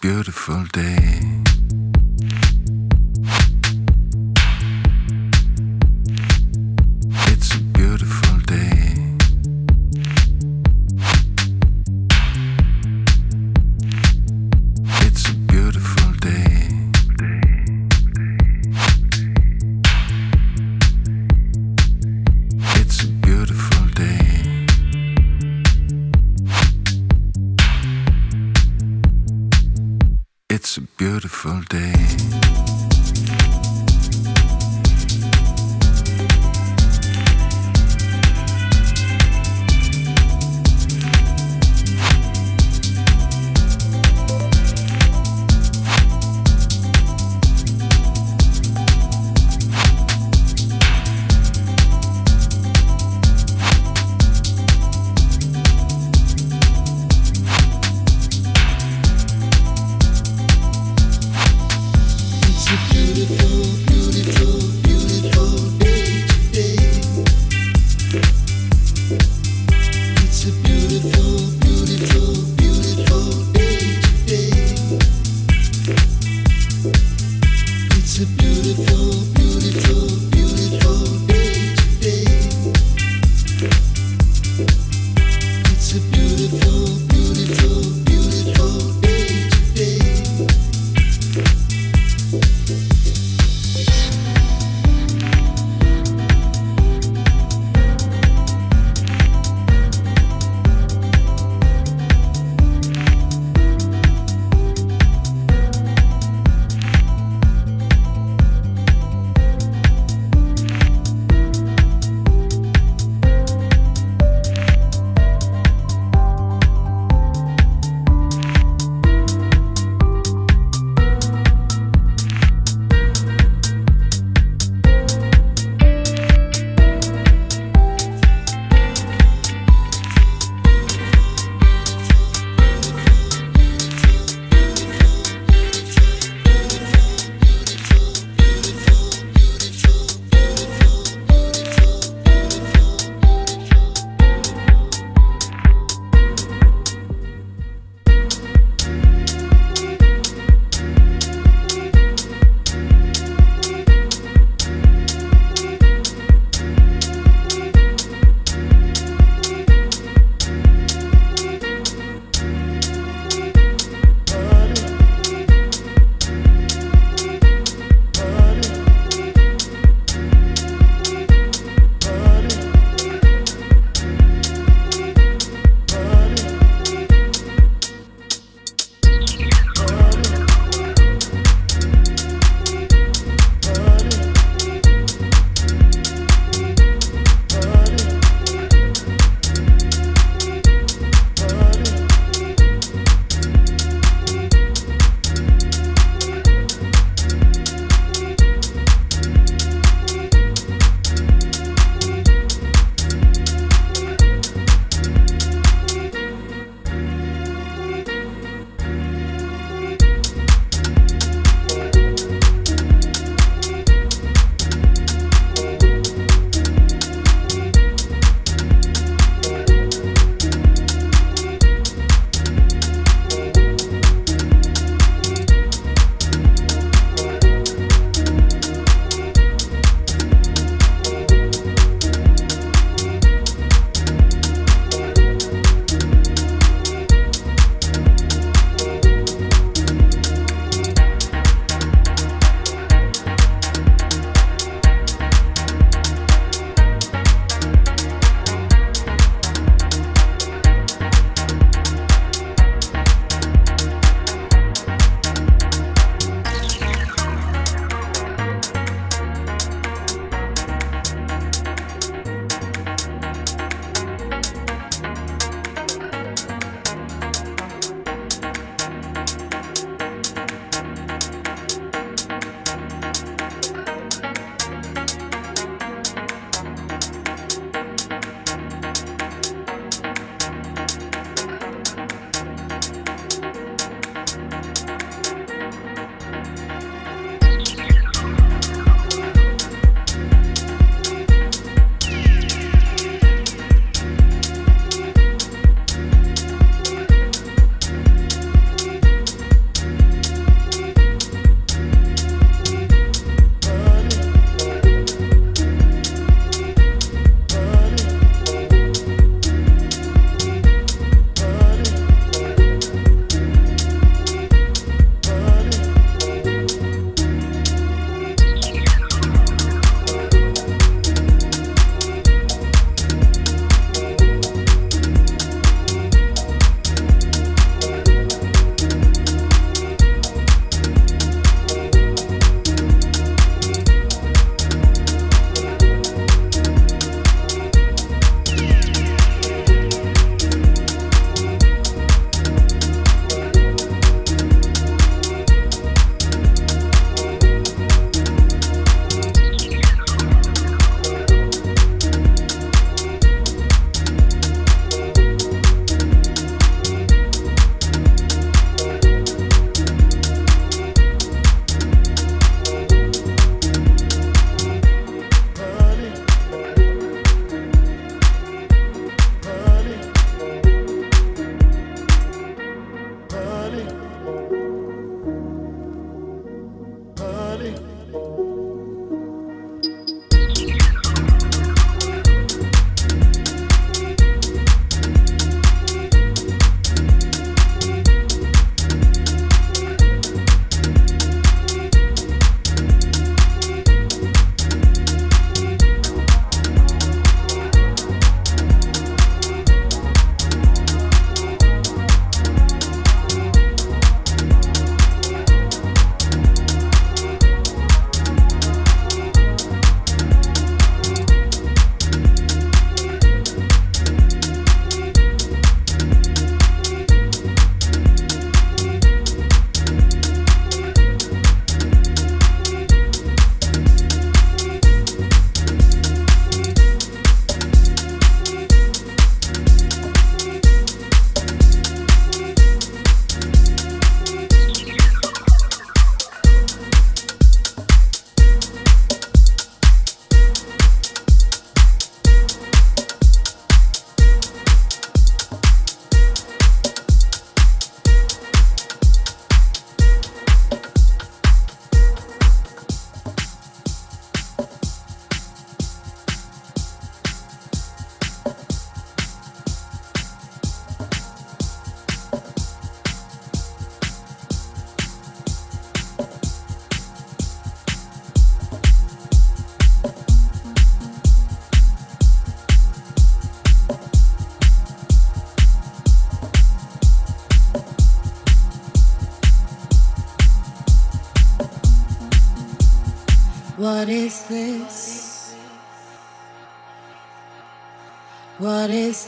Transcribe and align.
beautiful 0.00 0.64
day. 0.72 1.47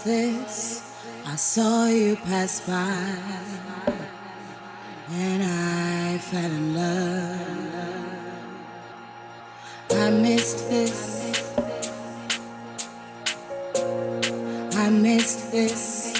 This? 0.05 0.83
I 1.27 1.37
saw 1.37 1.85
you 1.85 2.17
pass 2.17 2.67
by 2.67 3.19
and 5.13 5.43
I 5.43 6.17
fell 6.17 6.51
in 6.51 6.75
love. 6.75 7.41
I 9.91 10.11
missed 10.11 10.71
this. 10.71 11.55
I 14.75 14.89
missed 14.89 15.53
this. 15.53 16.15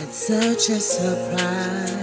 It's 0.00 0.16
such 0.16 0.68
a 0.76 0.80
surprise. 0.80 1.99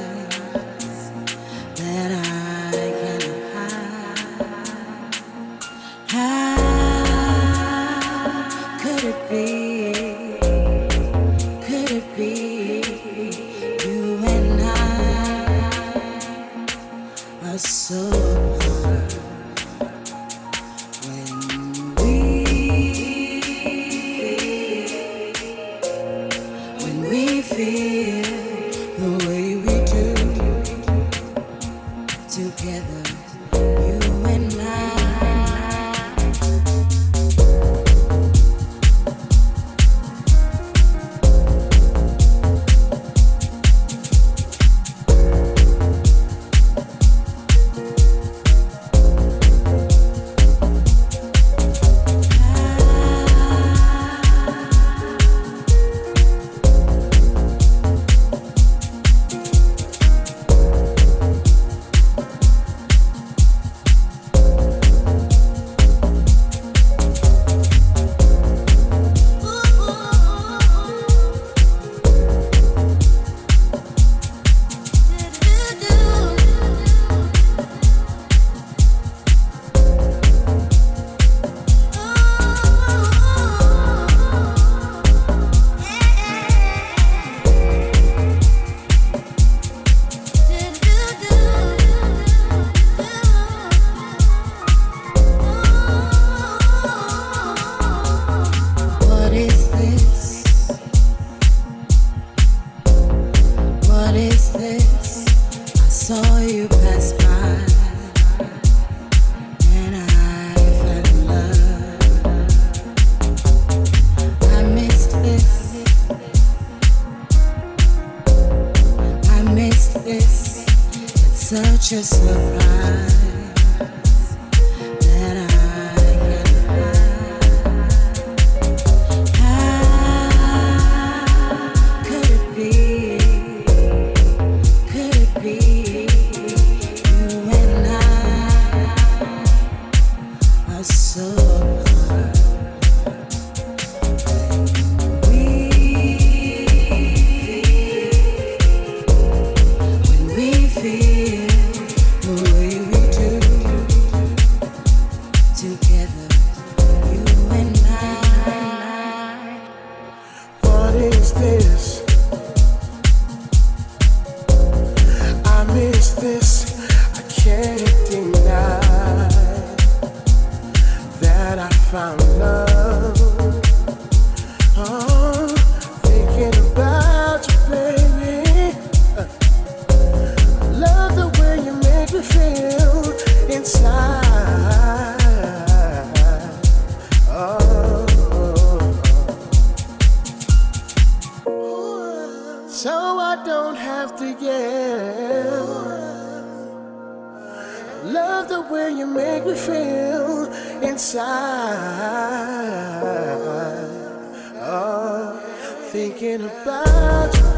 thinking 205.98 206.42
about 206.46 207.36
you. 207.36 207.57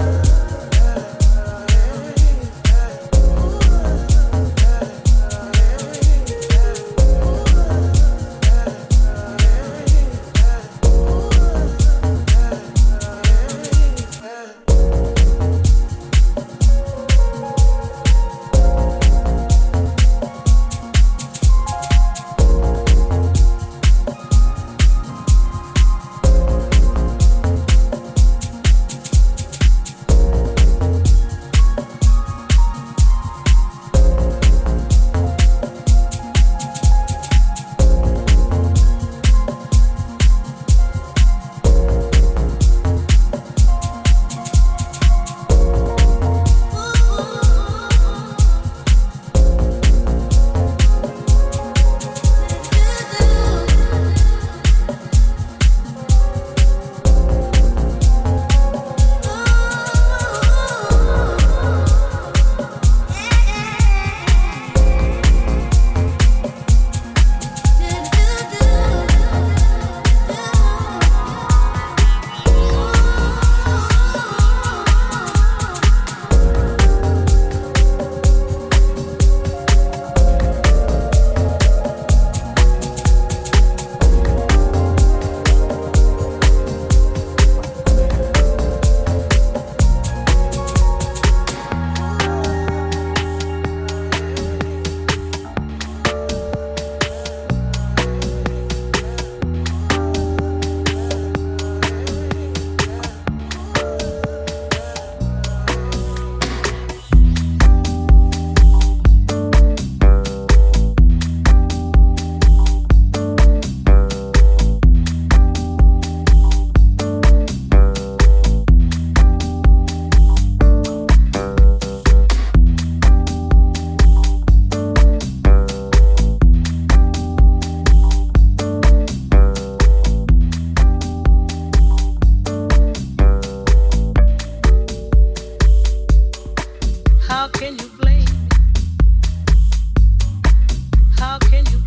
How 141.19 141.37
can 141.37 141.65
you? 141.65 141.78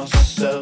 myself. 0.00 0.59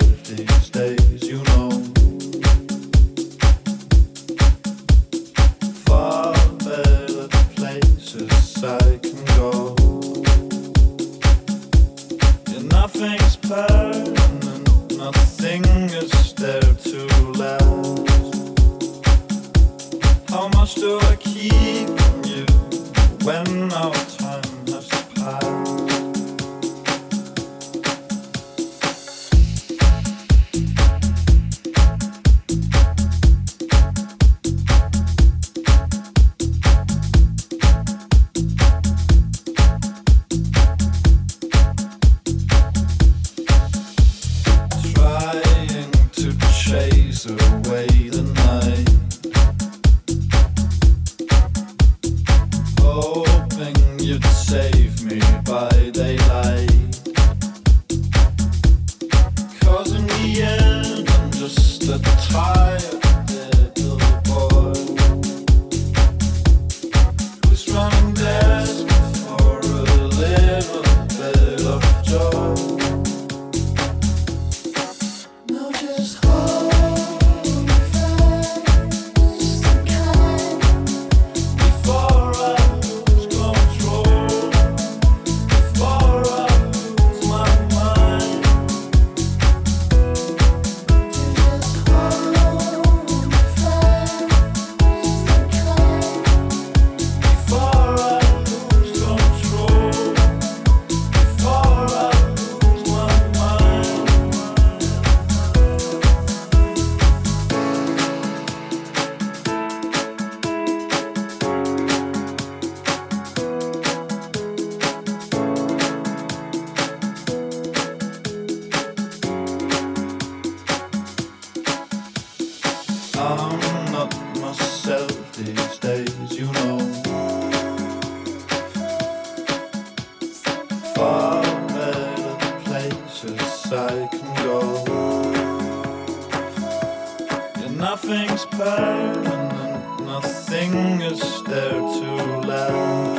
fingers 140.70 141.42
there 141.44 141.80
to 141.96 142.10
loud. 142.46 143.18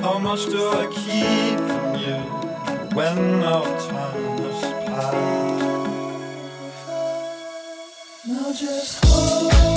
How 0.00 0.18
much 0.18 0.46
do 0.46 0.60
I 0.80 0.86
keep 1.02 1.58
from 1.68 1.94
you 2.04 2.20
when 2.96 3.18
our 3.44 3.64
time 3.88 4.38
has 4.42 4.60
passed? 4.86 5.60
Now 8.26 8.52
just 8.52 9.04
hold. 9.04 9.69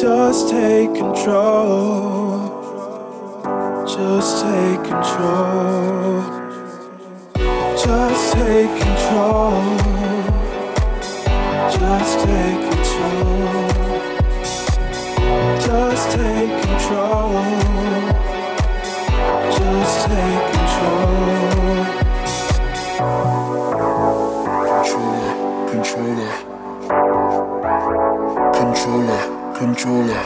Just 0.00 0.50
take 0.50 0.92
control. 0.94 2.50
Just 3.86 4.42
take 4.42 4.82
control. 4.82 6.22
Just 7.76 8.32
take 8.32 8.70
control. 8.80 9.62
Just 11.70 12.18
take 12.26 12.60
control. 12.68 13.68
Just 15.60 16.10
take 16.10 16.52
control. 16.66 17.30
Just 19.52 19.96
take 20.08 20.44
control. 20.52 21.20
Controller, 24.82 25.70
controller 25.70 26.49
controller, 28.90 29.54
controller, 29.54 30.22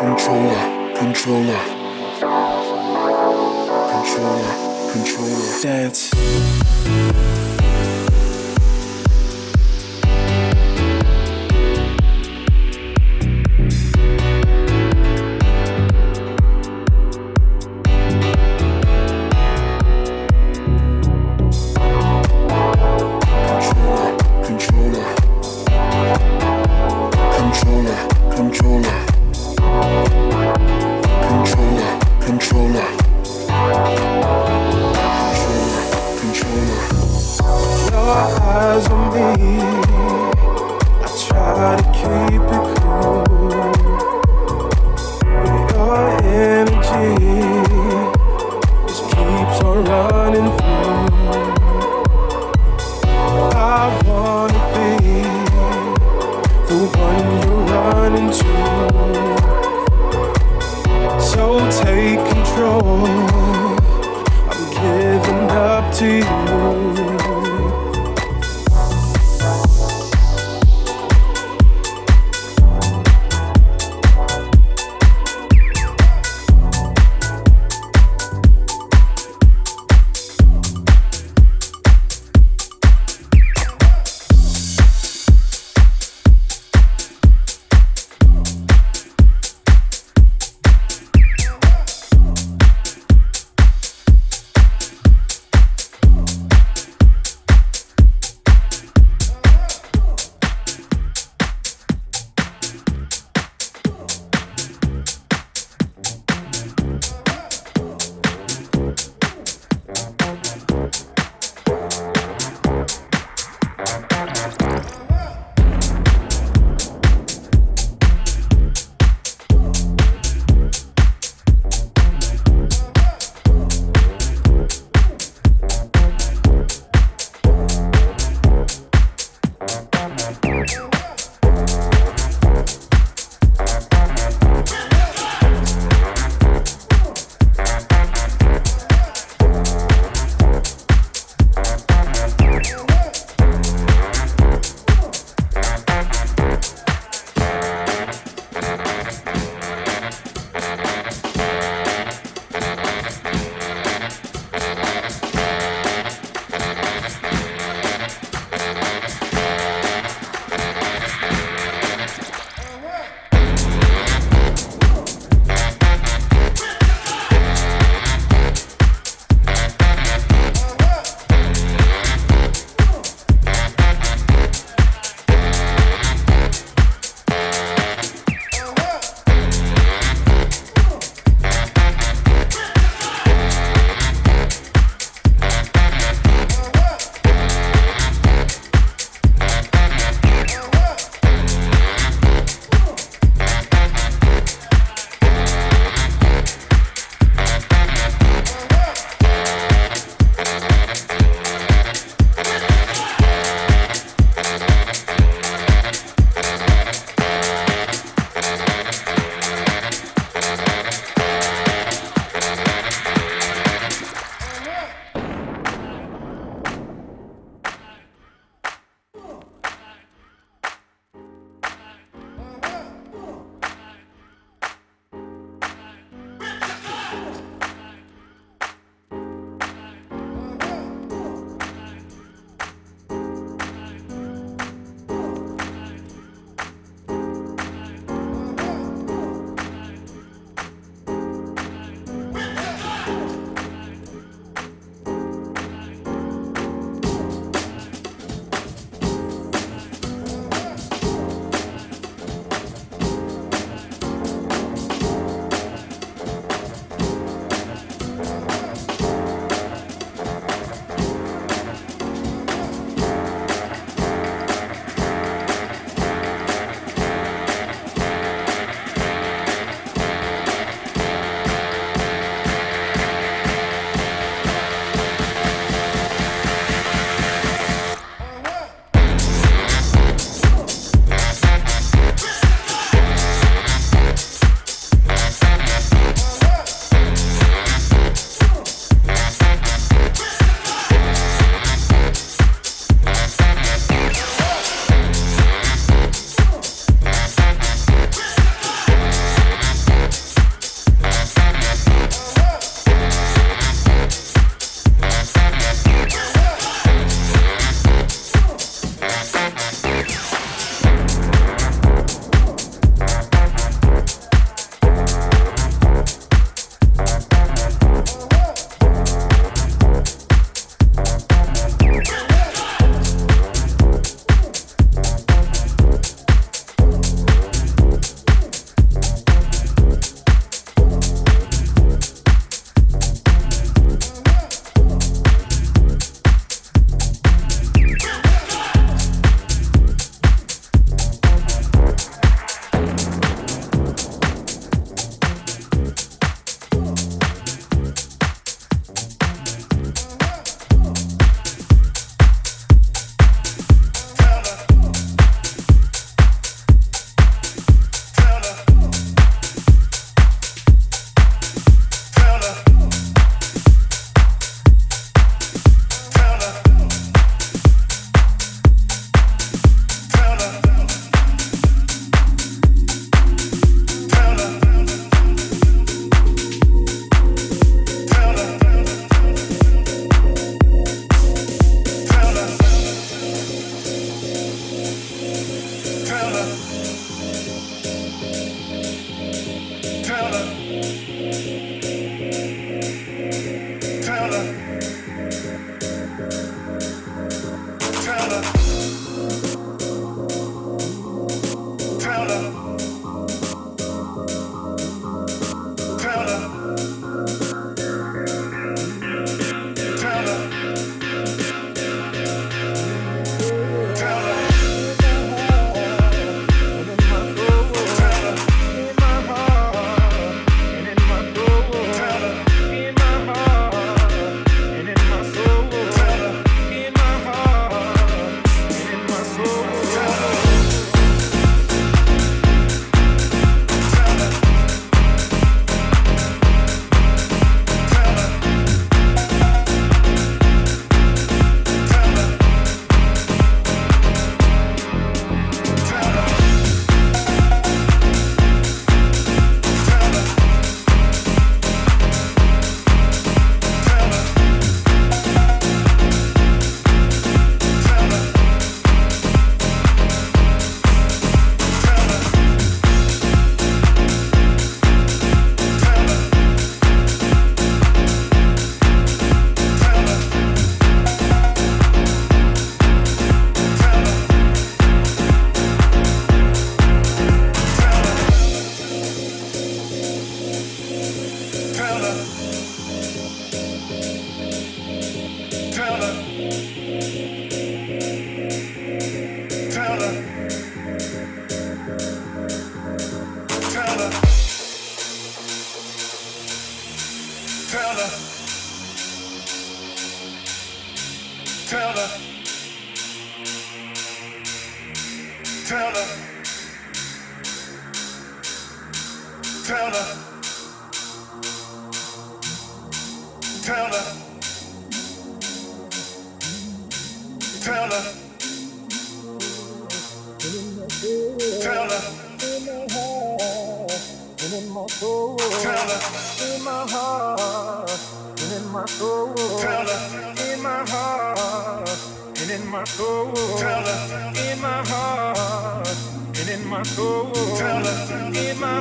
controller, 0.00 0.94
controller, 0.96 1.60
controller, 3.92 4.54
controller. 4.90 5.60
Dance. 5.62 7.39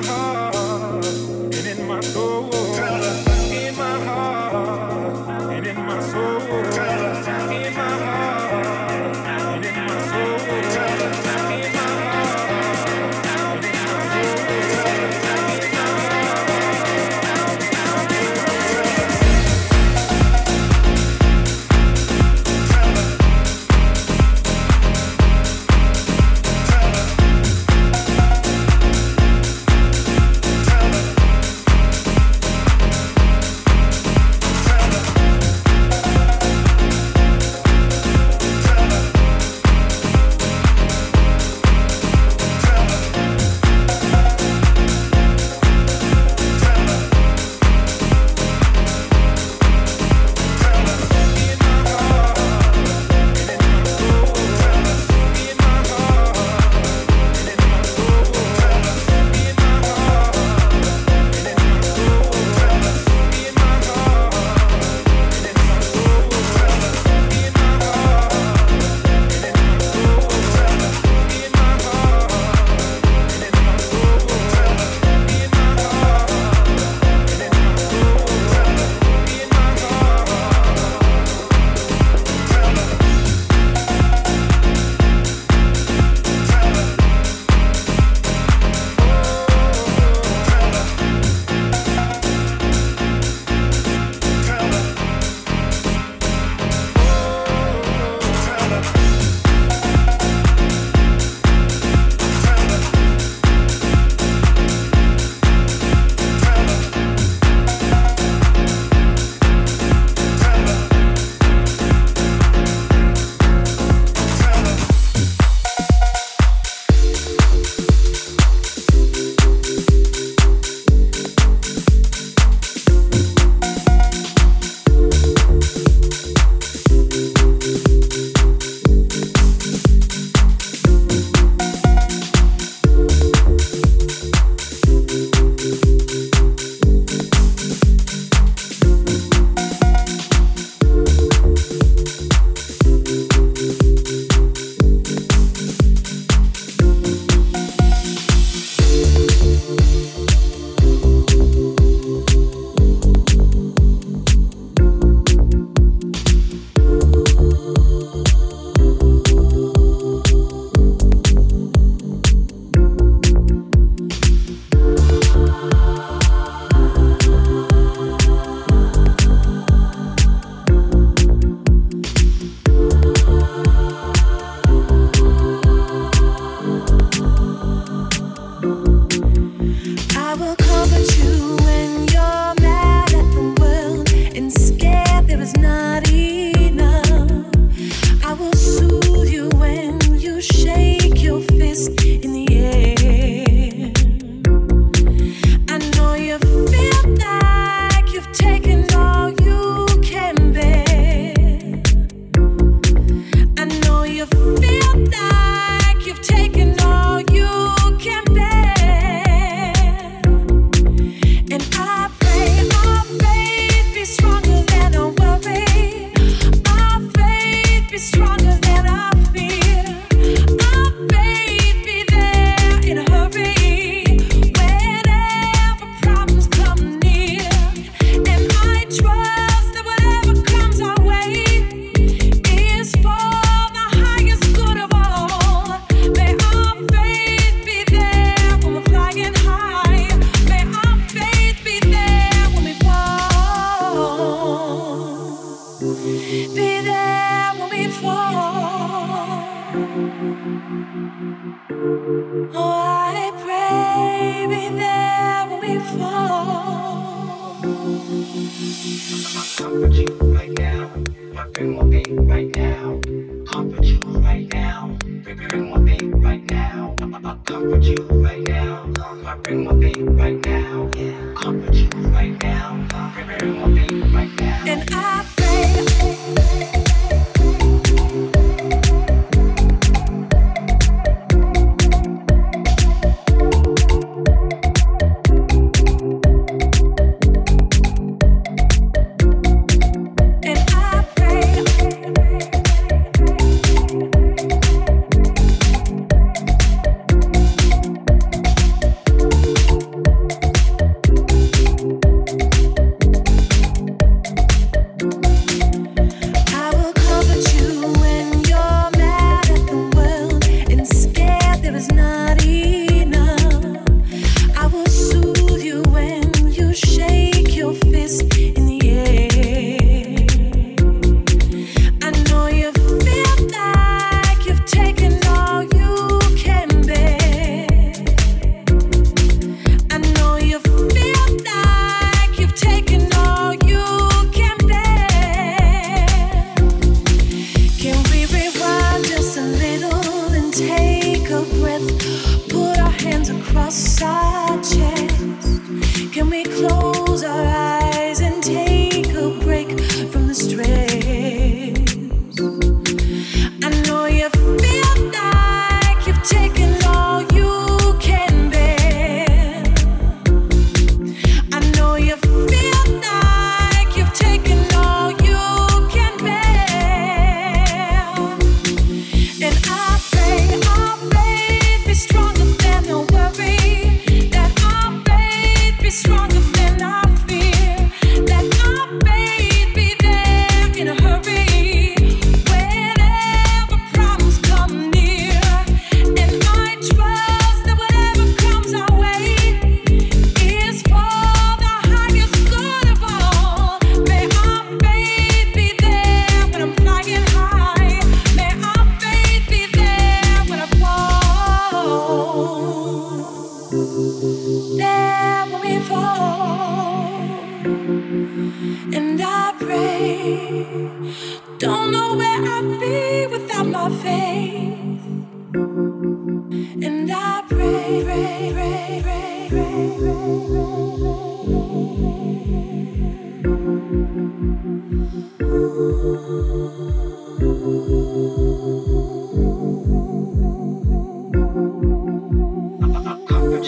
heart. 0.06 0.49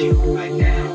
You 0.02 0.14
right 0.36 0.52
now. 0.52 0.91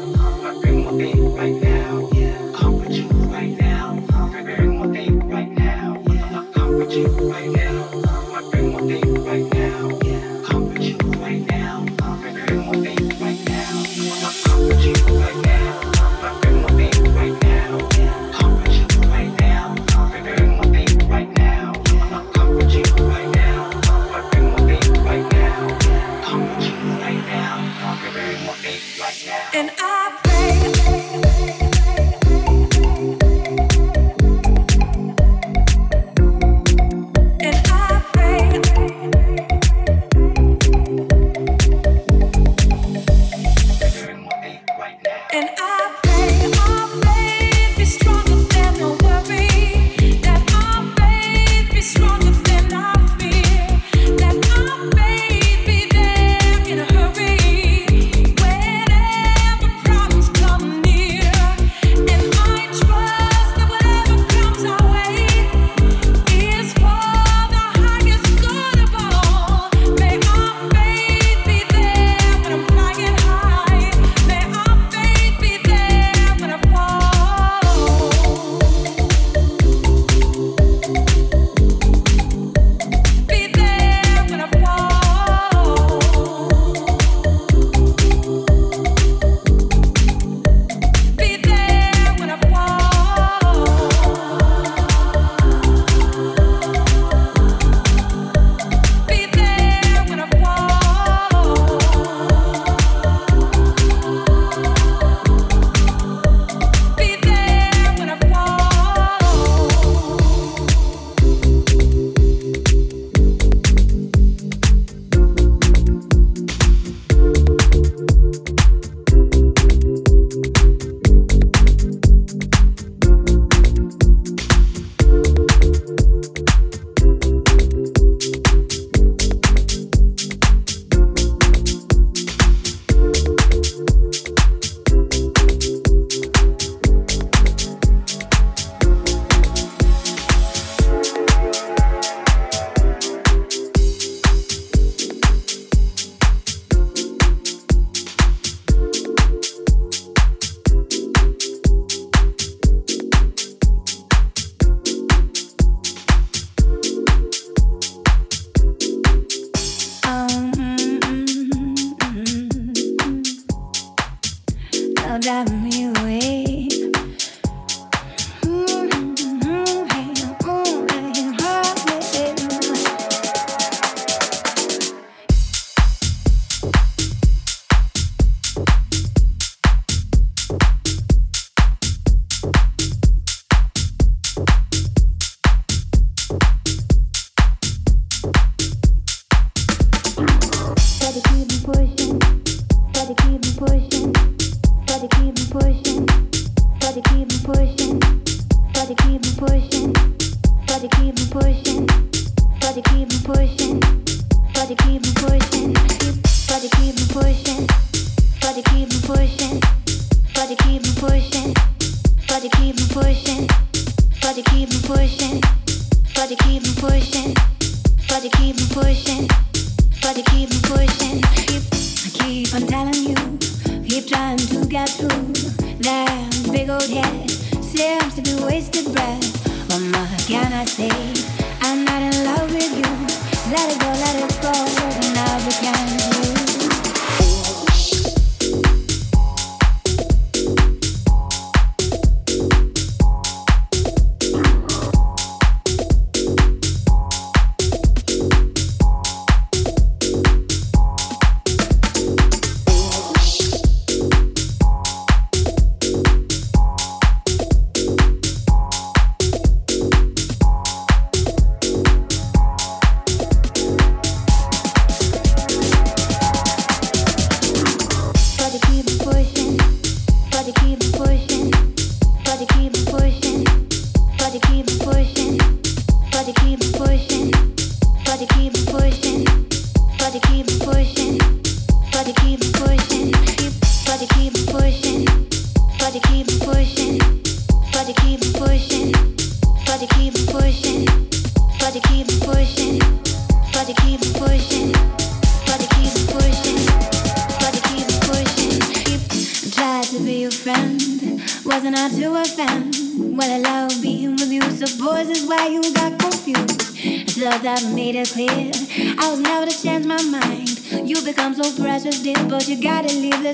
de 282.06 282.12
kilos. 282.12 282.55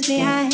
behind. 0.07 0.52